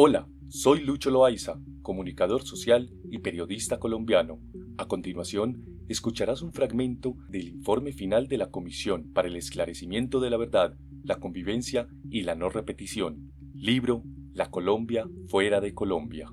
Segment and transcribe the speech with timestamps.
[0.00, 4.38] Hola, soy Lucho Loaiza, comunicador social y periodista colombiano.
[4.76, 10.30] A continuación, escucharás un fragmento del informe final de la Comisión para el Esclarecimiento de
[10.30, 13.32] la Verdad, la Convivencia y la No Repetición.
[13.54, 16.32] Libro La Colombia fuera de Colombia.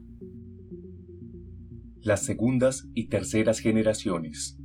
[2.01, 4.59] Las segundas y terceras generaciones.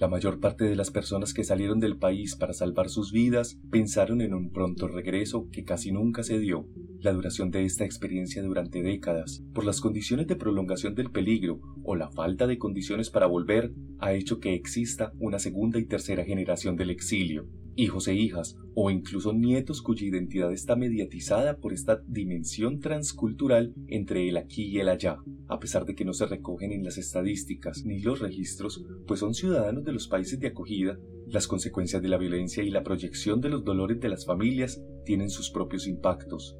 [0.00, 4.22] La mayor parte de las personas que salieron del país para salvar sus vidas pensaron
[4.22, 6.66] en un pronto regreso que casi nunca se dio.
[7.00, 11.96] La duración de esta experiencia durante décadas, por las condiciones de prolongación del peligro o
[11.96, 16.76] la falta de condiciones para volver, ha hecho que exista una segunda y tercera generación
[16.76, 17.46] del exilio,
[17.82, 24.28] hijos e hijas, o incluso nietos cuya identidad está mediatizada por esta dimensión transcultural entre
[24.28, 27.84] el aquí y el allá, a pesar de que no se recogen en las estadísticas
[27.84, 32.18] ni los registros, pues son ciudadanos de los países de acogida, las consecuencias de la
[32.18, 36.56] violencia y la proyección de los dolores de las familias tienen sus propios impactos.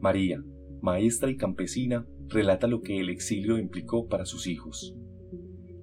[0.00, 0.44] María,
[0.82, 4.94] maestra y campesina, relata lo que el exilio implicó para sus hijos.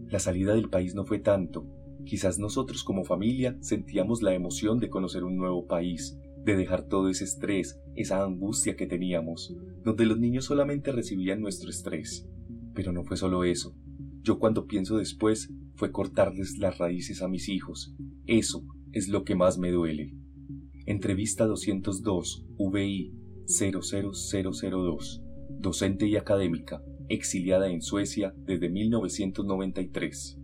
[0.08, 1.66] La salida del país no fue tanto,
[2.06, 7.10] Quizás nosotros como familia sentíamos la emoción de conocer un nuevo país, de dejar todo
[7.10, 12.28] ese estrés, esa angustia que teníamos, donde los niños solamente recibían nuestro estrés.
[12.74, 13.76] Pero no fue solo eso.
[14.22, 17.96] Yo cuando pienso después fue cortarles las raíces a mis hijos.
[18.26, 20.14] Eso es lo que más me duele.
[20.86, 23.14] Entrevista 202, VI
[23.46, 30.40] 00002, docente y académica, exiliada en Suecia desde 1993.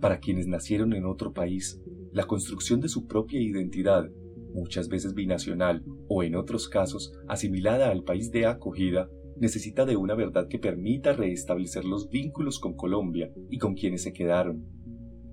[0.00, 1.80] Para quienes nacieron en otro país,
[2.12, 4.08] la construcción de su propia identidad,
[4.54, 10.14] muchas veces binacional o en otros casos asimilada al país de acogida, necesita de una
[10.14, 14.66] verdad que permita restablecer los vínculos con Colombia y con quienes se quedaron.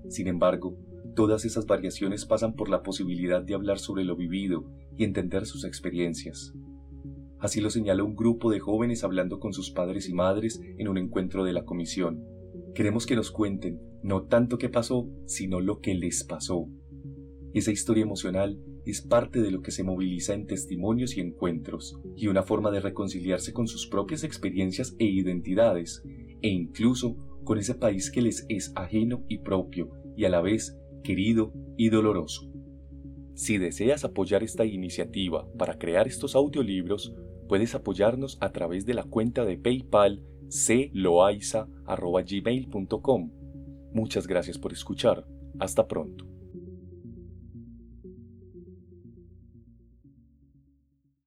[0.08, 0.78] Sin embargo,
[1.14, 5.64] todas esas variaciones pasan por la posibilidad de hablar sobre lo vivido y entender sus
[5.64, 6.54] experiencias.
[7.38, 10.98] Así lo señala un grupo de jóvenes hablando con sus padres y madres en un
[10.98, 12.37] encuentro de la comisión.
[12.74, 16.68] Queremos que nos cuenten no tanto qué pasó, sino lo que les pasó.
[17.52, 22.28] Esa historia emocional es parte de lo que se moviliza en testimonios y encuentros, y
[22.28, 26.02] una forma de reconciliarse con sus propias experiencias e identidades,
[26.40, 30.76] e incluso con ese país que les es ajeno y propio, y a la vez
[31.02, 32.50] querido y doloroso.
[33.34, 37.14] Si deseas apoyar esta iniciativa para crear estos audiolibros,
[37.48, 40.22] puedes apoyarnos a través de la cuenta de PayPal
[41.96, 43.30] cloaiza.gmail.com.
[43.92, 45.24] Muchas gracias por escuchar.
[45.58, 46.37] Hasta pronto.